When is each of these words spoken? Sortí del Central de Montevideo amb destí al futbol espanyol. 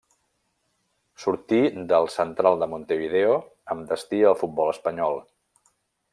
Sortí 1.25 1.59
del 1.91 2.09
Central 2.13 2.57
de 2.63 2.69
Montevideo 2.73 3.37
amb 3.75 3.87
destí 3.93 4.23
al 4.31 4.39
futbol 4.43 4.73
espanyol. 4.77 5.23